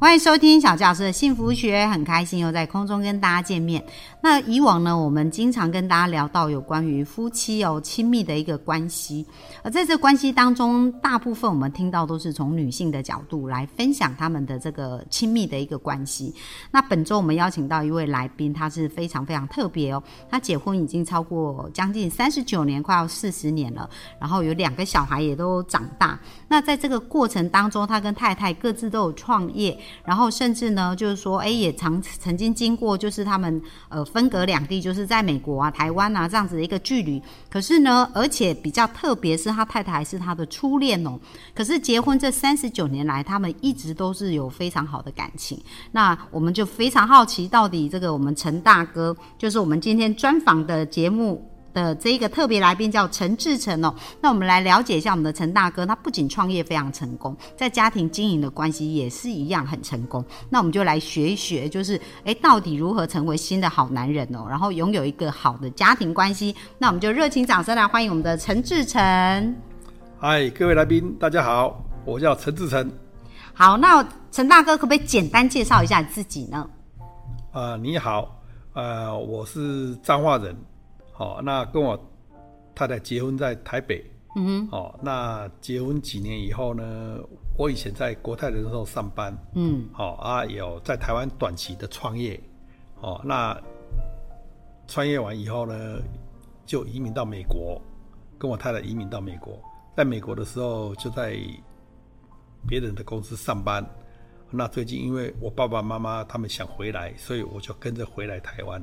[0.00, 3.84] 欢迎收听小教师的幸福学，很开心又在空中跟大家见面。
[4.20, 9.26] 那以往呢，我们经常跟大家聊到有关于夫妻哦亲密的一个关系，
[9.64, 16.32] 而在这关系当中，大部分我们听到都是从女性的角度来分享他们的这个亲密的一个关系。
[16.70, 26.16] 那本周我们邀请到一位来宾，他是非常非常特别哦，他结婚已经超过将近三十九年，快要四十年了，然后有两个小孩也都长大。
[26.46, 29.76] 那在这个过程当中，他跟太太各自都有创业。
[30.04, 37.22] 然后甚至呢，就是说，哎，也曾曾经经过，就是他们呃分隔两地，就是在美国啊、台湾啊这样子的一个距离。
[37.50, 41.18] 可是呢，而且比较特别是他太太还是他的初恋哦。
[41.54, 45.60] 可是结婚这三十九年来，他们一直都是有非常好的感情。
[45.92, 51.48] 那我们就非常好奇，到底这个我们陈大哥，就是我们今天专访的节目。
[51.72, 60.24] 的这一个特别来宾叫陈志成哦，那我们来了解一下我们的陈大哥，他不仅创业非常成功，在家庭经营的关系也是一样很成功。
[60.48, 66.54] 那我们就来学一学，就是哎，到底如何成为新的好男人哦，然后拥有一个好的家庭关系。
[66.78, 69.56] 那我们就热情掌声来欢迎我们的陈志成。
[70.18, 72.90] 嗨，各位来宾，大家好，我叫陈志成。
[73.52, 76.68] 好，那陈大哥可不可以简单介绍一下自己呢？
[77.52, 78.40] 啊，你好，
[78.72, 80.56] 呃，我是彰化人。
[81.18, 81.98] 好，那跟我
[82.76, 84.08] 太太结婚在台北。
[84.36, 84.68] 嗯哼。
[84.70, 87.18] 哦，那结婚几年以后呢？
[87.56, 89.36] 我以前在国泰人寿上班。
[89.56, 89.88] 嗯。
[89.92, 92.40] 好啊，有在台湾短期的创业。
[93.00, 93.60] 哦，那
[94.86, 95.98] 创业完以后呢，
[96.64, 97.82] 就移民到美国，
[98.38, 99.60] 跟我太太移民到美国。
[99.96, 101.36] 在美国的时候，就在
[102.64, 103.84] 别人的公司上班。
[104.52, 108.80] 那最近因为我爸爸妈妈他们想回来，所以我就跟着回来台湾。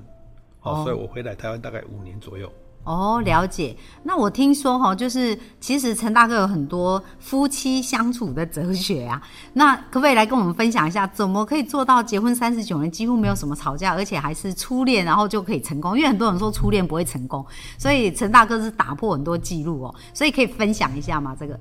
[0.65, 2.51] 哦，所以我回来台湾大概五年左右。
[2.83, 3.75] 哦，了解。
[4.03, 9.19] 那我听说哈，就是其实陈大哥有很多夫妻相处的哲学啊。
[9.53, 15.97] 那可不可以来跟我们分享一下，怎么可以做到结婚三十九年几乎没有什么吵架，而且还是初恋，然后就可以成功？
[15.97, 17.43] 因为很多人说初恋不会成功，
[17.79, 19.95] 所以陈大哥是打破很多记录哦。
[20.13, 21.35] 所以可以分享一下吗？
[21.39, 21.59] 这个？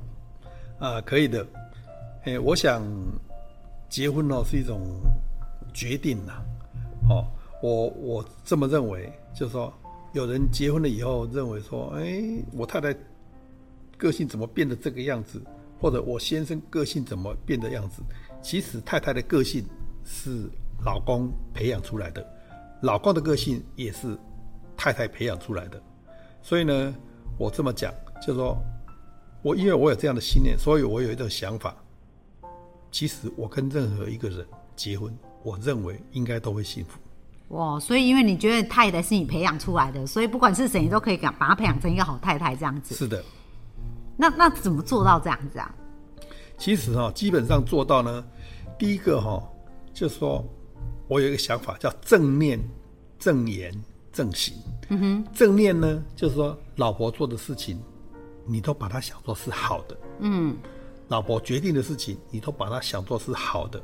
[0.79, 1.47] 啊，可以的。
[2.25, 2.83] 哎，我想
[3.89, 4.83] 结婚哦是一种
[5.73, 6.33] 决定呐，
[7.09, 7.25] 哦。
[7.65, 9.73] 我我这么认为，就是说，
[10.13, 12.95] 有人结婚了以后认为说，哎，我太太
[13.97, 15.41] 个性怎么变得这个样子，
[15.81, 18.03] 或者我先生个性怎么变的样子？
[18.43, 19.65] 其实太太的个性
[20.05, 20.47] 是
[20.85, 22.23] 老公培养出来的，
[22.83, 24.15] 老公的个性也是
[24.77, 25.83] 太太培养出来的。
[26.43, 26.95] 所以呢，
[27.39, 28.59] 我这么讲，就是说，
[29.41, 31.75] 我因为我有这样的信念，所以我有一种想法。
[32.91, 34.47] 其实我跟任何一个人
[34.77, 37.01] 结婚，我认为应该都会幸福。
[37.49, 42.95] 哇，所以因为你觉得太太是你培养出来的，所以不管是谁，你都可以把把她培养成一个好太太这样子。
[42.95, 43.23] 是的。
[44.17, 45.75] 那那怎么做到这样子啊？
[46.57, 48.25] 其实哈，基本上做到呢，
[48.79, 49.43] 第一个哈，
[49.93, 50.45] 就是说
[51.09, 52.59] 我有一个想法，叫正念、
[53.19, 53.73] 正言、
[54.13, 54.55] 正行。
[54.89, 55.25] 嗯哼。
[55.35, 57.79] 正念呢，就是说老婆做的事情，
[58.47, 59.97] 你都把它想做是好的。
[60.21, 60.57] 嗯。
[61.09, 63.83] 老婆决定的事情，你都把它想做是好的。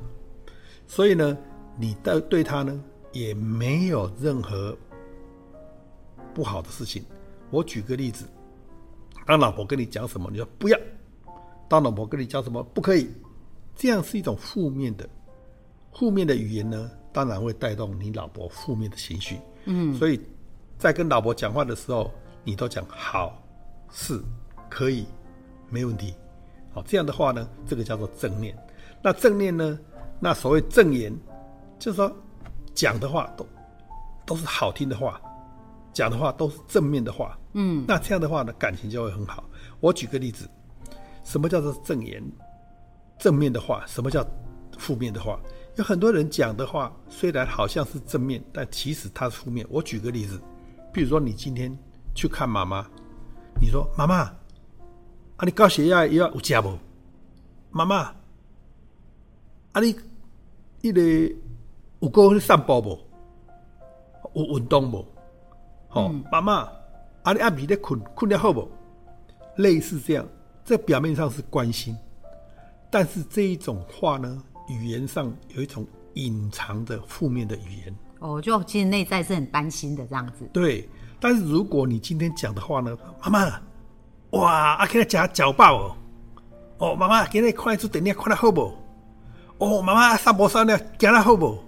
[0.87, 1.37] 所以呢，
[1.77, 2.81] 你的对她呢？
[3.12, 4.76] 也没有任何
[6.32, 7.04] 不好的事情。
[7.50, 8.25] 我举个例子，
[9.26, 10.78] 当老婆跟你讲什么，你说不要；
[11.69, 13.10] 当老婆跟你讲什么，不可以。
[13.75, 15.09] 这样是一种负面的、
[15.93, 19.38] 负面的语言呢，当然会带动你老婆负面的情绪。
[19.65, 20.21] 嗯，所以
[20.78, 22.10] 在跟老婆讲话的时候，
[22.44, 23.42] 你都讲好，
[23.91, 24.21] 是，
[24.69, 25.06] 可以，
[25.69, 26.15] 没问题。
[26.72, 28.56] 好，这样的话呢，这个叫做正念。
[29.03, 29.78] 那正念呢，
[30.21, 31.12] 那所谓正言，
[31.78, 32.15] 就是说。
[32.80, 33.46] 讲的话都
[34.24, 35.20] 都是好听的话，
[35.92, 39.44] 讲的话都是正面的话，嗯，那这样的话呢，感情就会很好。
[39.80, 40.48] 我举个例子，
[41.22, 42.22] 什么叫做正言？
[43.18, 44.27] 正面的话，什么叫
[44.78, 45.38] 负面的话？
[45.77, 49.66] 有很多人讲的话虽然好像是正面，但其实它是负面。
[49.68, 50.41] 我举个例子，
[50.91, 51.76] 比如说你今天
[52.15, 52.86] 去看妈妈，
[53.60, 54.21] 你说妈妈，
[55.36, 56.78] 啊你高血压要有加不？
[57.71, 57.97] 妈妈，
[59.72, 59.94] 啊你
[60.80, 61.03] 一个。
[62.00, 62.98] 有够去散步无？
[64.34, 65.06] 有运动无？
[65.88, 66.68] 好，妈妈，
[67.22, 68.68] 阿你阿米在困，困得好不？
[69.56, 70.26] 类似这样，
[70.64, 71.97] 这表面上是关心，
[72.91, 77.94] 但是这一种话呢，语言上有一种隐藏的负面的语言。
[78.20, 80.48] 哦，就其实内在是很担心的这样子。
[80.52, 80.88] 对，
[81.18, 83.60] 但是如果你今天讲的话呢，妈妈，
[84.38, 85.97] 哇，阿克在夹脚爆哦，
[86.78, 88.72] 哦，妈妈，今日看出电影看得好不？
[89.58, 91.58] 哦，妈妈，上坡上呢，行得好不？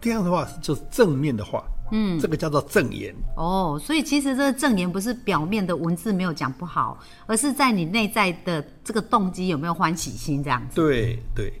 [0.00, 3.14] 这样的话就是正面的话，嗯，这个叫做正言。
[3.36, 10.76] 哦，所以其实这个正言不是表面的文字没有讲不好，而是在你内在的这个动机有没有欢喜心这样子。
[10.76, 11.52] 对对，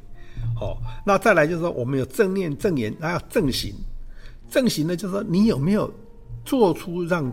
[0.54, 3.74] 好，那再来就是说，我们有正念、正言，还有正行。
[4.48, 5.92] 正行呢，就是说你有没有
[6.44, 7.32] 做出让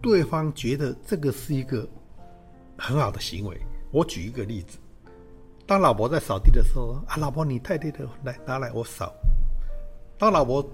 [0.00, 1.86] 对方觉得这个是一个
[2.78, 3.60] 很好的行为。
[3.90, 4.78] 我举一个例子。
[5.66, 9.12] 当老婆在扫地的时候，啊，老婆你太累了，来拿来我扫。
[10.18, 10.64] 当老婆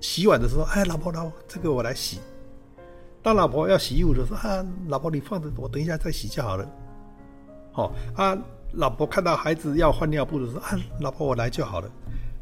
[0.00, 2.18] 洗碗的时候，哎，老婆老婆这个我来洗。
[3.22, 6.68] 当老婆要洗衣服的时候，啊，老婆你放着，我等一下再洗就好了。
[7.72, 8.36] 好啊，
[8.72, 11.90] 老婆看到孩子要换尿布的时候，啊，老婆我来就好了。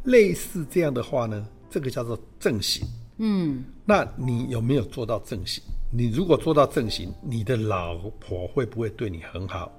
[0.05, 2.87] 类似这样的话呢，这个叫做正行。
[3.19, 5.63] 嗯，那你有没有做到正行？
[5.93, 9.71] 你如果做到正行，你的老婆会不会对你很好？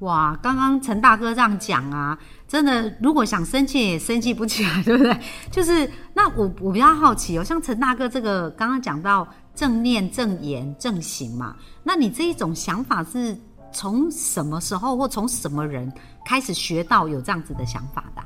[0.00, 5.18] 哇，刚刚陈大哥这样讲啊，真的，如果想生气也生气不起来，对不对？
[5.50, 13.34] 就是那我我比较好奇哦，像陈大哥这个刚刚讲到正念、正言、正行嘛，那你这一种想法是
[13.72, 15.90] 从什么时候或从什么人
[16.26, 18.22] 开始学到有这样子的想法的？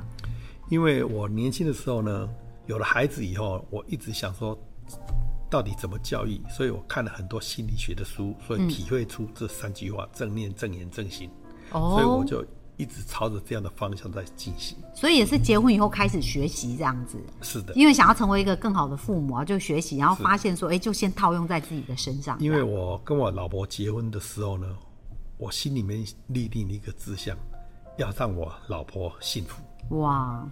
[0.70, 2.28] 因为我年轻的时候呢，
[2.66, 4.58] 有了孩子以后，我一直想说，
[5.48, 11.30] 到底怎么教育，所以我看了很多心理学的书，所以体会出这三句话：正念、正言、正行。
[11.70, 12.44] 所以我就
[12.76, 14.76] 一直朝着这样的方向在进行。
[14.94, 17.18] 所以也是结婚以后开始学习这样子。
[17.42, 17.72] 是的。
[17.74, 22.38] 因为想要成为一个更好的父母啊，就学习，然后发现说，哎，就先套用在自己的身上。
[22.40, 24.66] 因为我跟我老婆结婚的时候呢，
[25.36, 27.36] 我心里面立定了一个志向，
[27.98, 29.62] 要让我老婆幸福。
[29.96, 30.46] 哇。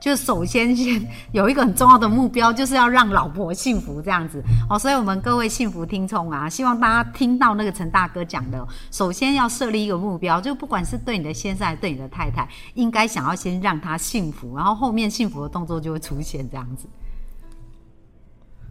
[0.00, 4.78] 就首先先有一个很重要的目标，就是要让老婆幸福这样子哦。
[4.78, 16.86] 所以，我们各位幸福听众啊，希望大家听到那个陈大哥讲的，首先要设立一个目标，就不管是对你的先生，还是对你的太太，应该想要先让他幸福，然后后面幸福的动作就会出现这样子。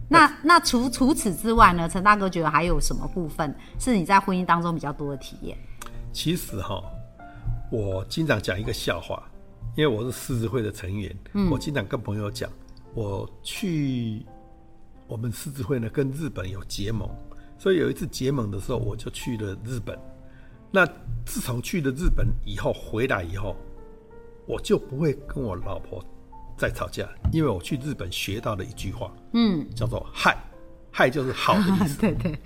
[0.08, 5.56] 那那除除此之外呢，陈大哥觉得还有什么部分是你在婚姻当中比较多的体验？
[6.10, 6.82] 其实哈，
[7.70, 9.22] 我经常讲一个笑话。
[9.78, 11.16] 因为我是狮子会的成员，
[11.48, 12.50] 我经常跟朋友讲，
[12.94, 14.26] 我去
[15.06, 17.08] 我们狮子会呢跟日本有结盟，
[17.56, 19.96] 所以有一次结盟的时候，我就去了日本。
[20.72, 20.84] 那
[21.24, 23.54] 自从去了日本以后，回来以后，
[24.48, 26.04] 我就不会跟我老婆
[26.56, 30.36] 再吵架，因为我去日本学到了一句话，嗯，叫做“嗨
[30.90, 31.98] ”，“嗨”就是好的意思。
[32.02, 32.36] 对对，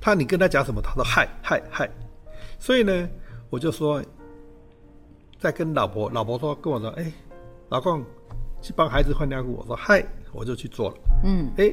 [0.00, 1.90] 他你跟他讲什么，他说“嗨嗨嗨”，
[2.58, 3.06] 所以呢，
[3.50, 4.02] 我就说。
[5.40, 7.10] 在跟老婆，老婆说跟我说，哎，
[7.70, 8.04] 老公，
[8.60, 9.56] 去帮孩子换尿布。
[9.56, 10.96] 我说嗨，我就去做了。
[11.24, 11.72] 嗯，哎，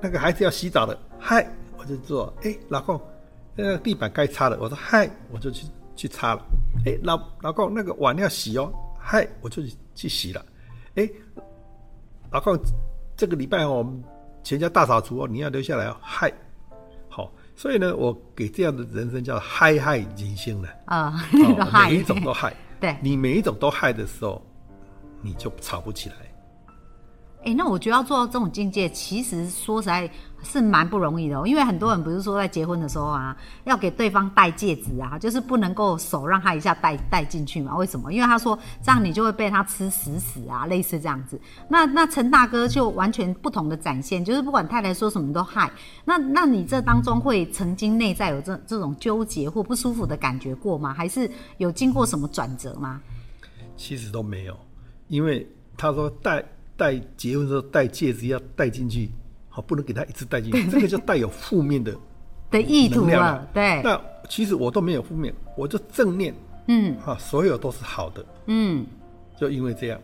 [0.00, 1.46] 那个孩子要洗澡了，嗨，
[1.76, 2.32] 我就做。
[2.42, 2.98] 哎，老公，
[3.54, 4.56] 那个地板该擦了。
[4.62, 6.42] 我说嗨，我就去去擦了。
[6.86, 9.62] 哎，老老公，那个碗要洗哦，嗨，我就
[9.94, 10.42] 去洗了。
[10.94, 11.06] 哎，
[12.30, 12.58] 老公，
[13.14, 14.02] 这个礼拜我们
[14.42, 16.32] 全家大扫除哦，你要留下来哦，嗨，
[17.10, 17.30] 好。
[17.54, 21.12] 所以呢，我给这样的人生叫嗨嗨人生了啊，
[21.88, 22.54] 每一种都嗨。
[22.80, 24.42] 对你每一种都害的时候，
[25.22, 26.16] 你就吵不起来。
[27.46, 30.10] 哎，那我觉得要做到这种境界，其实说实在
[30.42, 31.46] 是蛮不容易的。
[31.46, 37.76] 因为很多人不是说在结婚的时候啊，要给对方戴戒指啊，就是不能够手让他一下戴戴进去嘛？
[37.76, 38.12] 为什么？
[38.12, 41.40] 因为他说这样你就会被他吃死死啊，类似这样子。
[41.68, 45.70] 那那陈大哥就完全不同的展现，就是不管太太说什么都害。
[46.04, 50.92] 那那你这当中会曾经内在有这这种纠结或不舒服的感觉过吗？
[50.92, 53.00] 还是有经过什么转折吗？
[53.76, 54.58] 其实都没有，
[55.06, 56.44] 因为他说戴。
[56.76, 59.10] 戴结婚时候戴戒指要戴进去，
[59.48, 61.96] 好不能给他一次戴进去，这个就带有负面的
[62.50, 63.48] 的意图了。
[63.52, 66.34] 对，那其实我都没有负面，我就正念，
[66.68, 68.86] 嗯，啊，所有都是好的，嗯，
[69.40, 70.00] 就因为这样。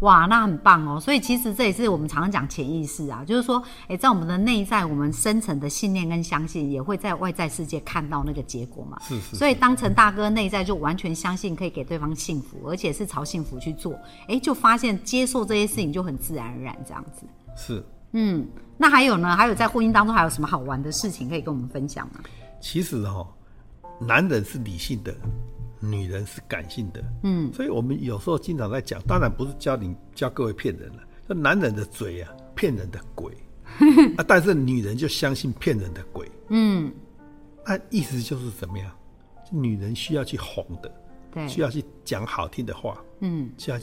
[0.00, 0.98] 哇，那很棒哦！
[0.98, 8.98] 所以其实这也是我们常常讲潜意识啊，就是说，诶，在我们的内在，我们深层的信念跟相信，也会在外在世界看到那个结果嘛。
[9.02, 9.36] 是是。
[9.36, 13.94] 所以当成大哥内在就完全相信可以给对方幸福，而且是朝幸福去做，
[14.26, 17.26] 哎，就发现接受这些事情就很自然而然这样子。
[17.54, 17.84] 是。
[18.12, 18.44] 嗯，
[18.78, 19.36] 那还有呢？
[19.36, 22.20] 还有在婚姻当中还有什么好玩的事情可以跟我们分享吗？
[22.58, 23.24] 其实哈，
[24.00, 25.14] 男人是理性的。
[25.80, 33.32] 女人是感性的，嗯，所以我们有时候经常在讲，当然不是教你教各位骗人了，这男人的嘴啊，骗人的鬼，
[34.16, 36.92] 啊，但是女人就相信骗人的鬼，嗯，
[37.66, 38.92] 那意思就是怎么样？
[39.50, 40.92] 女人需要去哄的，
[41.32, 43.78] 对，需要去讲好听的话，嗯，需要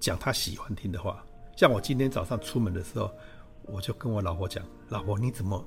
[0.00, 1.24] 讲她喜欢听的话。
[1.56, 3.10] 像我今天早上出门的时候，
[3.66, 5.64] 我就跟我老婆讲，老婆你怎么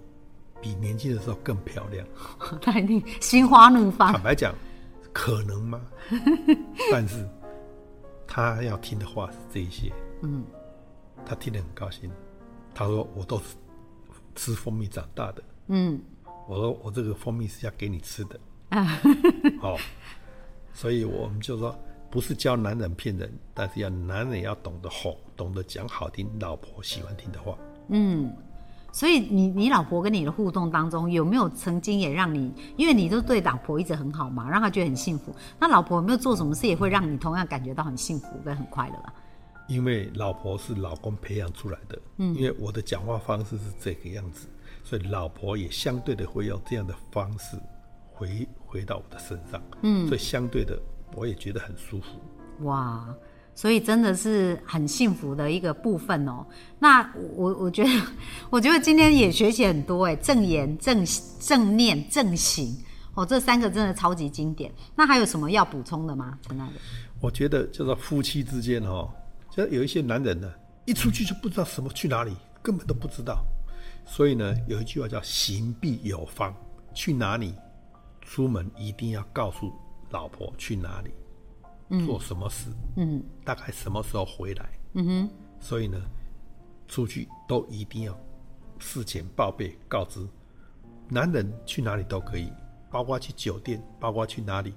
[0.62, 2.06] 比年轻的时候更漂亮？
[2.62, 4.12] 她一定心花怒放。
[4.12, 4.54] 坦白讲。
[5.18, 5.82] 可能吗？
[6.92, 7.26] 但是
[8.28, 9.90] 他要听的话是这一些，
[10.24, 10.44] 嗯，
[11.26, 12.12] 他听得很高兴。
[12.74, 13.56] 他说：“我都是
[14.36, 16.02] 吃蜂蜜长大的。”嗯，
[16.50, 18.38] 我说：“我这个蜂蜜是要给你吃的。”
[18.76, 18.84] 啊
[19.62, 19.78] 好，
[20.74, 21.74] 所以我们就说，
[22.12, 27.58] 不是教男人骗人，但是要男人要懂得哄，懂得讲好听，老婆喜欢听的话。
[27.88, 28.36] 嗯，
[28.96, 35.36] 所以你你老婆跟你的互动当中，有没有曾经也让你，因为你都对老婆一直很好嘛，让她觉得很幸福。
[35.60, 39.14] 那老婆有没有做什么事也会让你同样感觉到很幸福跟很快乐啊？
[39.68, 44.48] 因为老婆是老公培养出来的，嗯，因为我的讲话方式是这个样子，
[44.82, 47.58] 所以老婆也相对的会用这样的方式
[48.14, 50.80] 回回到我的身上，嗯，所以相对的
[51.18, 52.64] 我也觉得很舒服。
[52.64, 53.14] 哇，
[53.56, 56.46] 所以真的是很幸福的一个部分哦。
[56.78, 57.02] 那
[57.36, 57.90] 我我觉得，
[58.52, 61.04] 我觉得今天也学习很多哎，正言、正
[61.40, 62.76] 正念、正行
[63.16, 64.72] 哦，这三个真的超级经典。
[64.96, 66.38] 那还有什么要补充的吗？
[66.48, 66.74] 陈大哥？
[67.22, 69.10] 我觉得就是夫妻之间哦。
[69.50, 70.52] 就有一些男人呢，
[70.84, 73.42] 一出去就不知道什么去哪里，根本都不知道。
[74.06, 76.54] 所以呢，有一句话叫“行必有方”，
[76.94, 77.56] 去哪里，
[78.22, 79.72] 出门一定要告诉
[80.12, 81.12] 老婆去哪里，
[82.06, 85.30] 做什么事，嗯，大概什么时候回来，嗯哼。
[85.60, 86.01] 所以呢，
[86.88, 88.18] 出去都一定要
[88.80, 90.27] 事前报备告知。
[91.10, 92.51] 男人去哪里都可以，
[92.89, 94.74] 包括去酒店，包括去哪里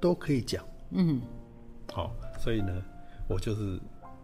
[0.00, 1.20] 都可以讲，嗯。
[1.92, 2.82] 好，所以呢，
[3.28, 3.80] 我就是。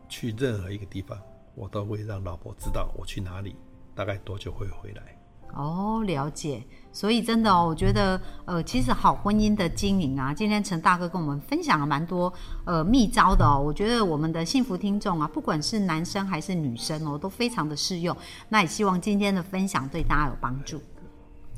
[0.07, 1.19] 去任何一个地方，
[1.55, 3.57] 我都会让老婆知道我去哪里，
[3.97, 5.19] 大概多久会回来。
[5.55, 6.63] 哦，了解。
[6.93, 12.33] 所以真的哦，我觉得呃，其实好婚姻的经营啊，今天陈大哥跟我们分享了蛮多
[12.65, 13.61] 呃秘招的哦。
[13.61, 18.17] 我觉得我们的幸福听众啊，不管是男生还是女生哦，都非常的适用。
[18.49, 20.81] 那也希望今天的分享对大家有帮助。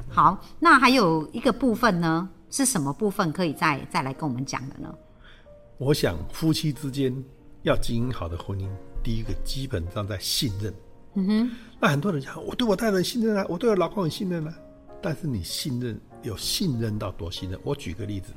[0.09, 4.95] 好，那还有一个部分呢，是什么部分可以再再来跟我们讲的呢？
[5.77, 7.15] 我想夫妻之间。
[7.63, 8.69] 要经营好的婚姻，
[9.03, 10.73] 第一个基本上在信任。
[11.19, 14.55] 嗯哼，那很多人讲，我对我太太信任啊，我对我老公很信任啊。
[15.03, 17.59] 但是你信任有信任到多信任？
[17.65, 18.35] 我举个例子，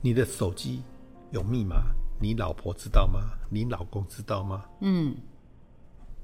[0.00, 0.82] 你的手机
[1.32, 1.82] 有密码，
[2.20, 3.20] 你老婆知道吗？
[3.50, 4.64] 你老公知道吗？
[4.80, 5.16] 嗯，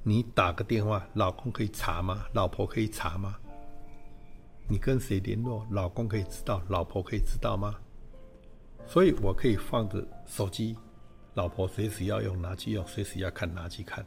[0.05, 2.25] 你打个电话，老公可以查吗？
[2.35, 3.35] 老婆可以查吗？
[4.69, 7.75] 你跟谁联络，老公可以知道，老婆可以知道吗？
[8.87, 10.77] 所以我可以放着手机。
[11.35, 14.05] 老婆随时要用拿去用，随时要看拿去看，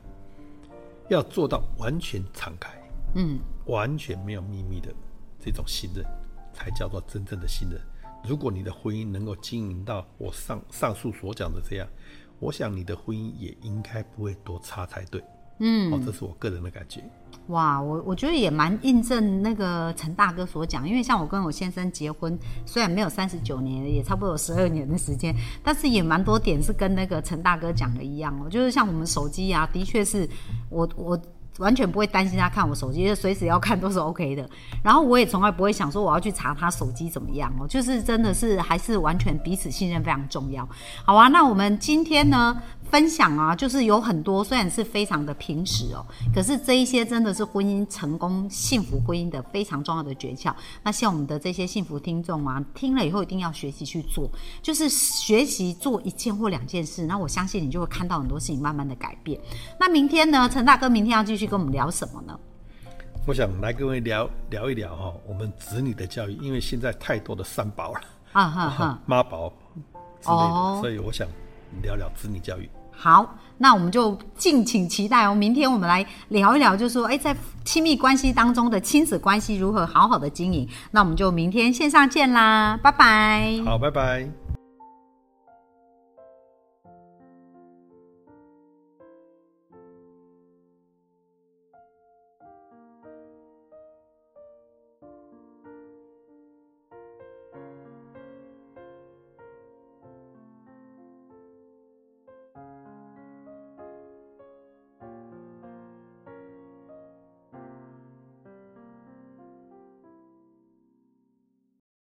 [1.12, 2.72] 要做到完全敞开，
[3.16, 4.94] 嗯，完全没有秘密的
[5.38, 6.06] 这种信任，
[6.54, 7.80] 才叫做真正的信任。
[8.24, 11.88] 如果你的婚姻能够经营到我上上述所讲的这样，
[12.40, 15.22] 我想你的婚姻也应该不会多差才对，
[15.62, 17.02] 嗯，哦，这是我个人的感觉。
[17.48, 30.28] 哇，我我觉得也蛮印证那个陈大哥所讲，因为像我跟我先生结婚，虽然没有三十九年，也差不多有十二年的时间，但是也蛮多点是跟那个陈大哥讲的一样哦，就是像我们手机啊，的确是
[30.70, 31.18] 我我。
[31.62, 34.50] 完全不会担心他看我手机，随时要看都是 OK 的。
[34.84, 40.68] 然后我也从来不会想说我要去查他手机怎么样哦，就是真的是还是完全彼此信任非常重要。
[41.06, 46.04] 好啊，那我们今天呢分享啊，就是有很多虽然是非常的平时哦，
[46.34, 50.52] 可是这一些真的是婚姻成功、幸福婚姻的非常重要的诀窍。
[50.82, 54.28] 那像我们的这些幸福听众啊，听了以后一定要学习去做，
[54.64, 59.40] 就是学习做一件或两件事，那我相信你就会看到很多事情慢慢的改变。
[59.80, 61.51] 那明天呢，陈大哥明天要继续。
[61.52, 62.40] 去跟我们聊什么呢？
[63.28, 69.50] 我想来跟我聊聊一聊哈，我们子女的教育，因为现在太多的三宝了啊哈 哈，妈宝
[70.22, 71.28] 之类的，所以我想
[71.84, 72.70] 聊聊子女教育。
[72.92, 75.36] 好，那我们就敬请期待哦。
[75.36, 80.68] 明天我们来聊一聊，就说哎，在亲密关系当中的亲子关系如何好好的经营。
[80.92, 83.60] 那我们就明天线上见啦，拜拜。
[83.66, 84.28] 好，拜拜。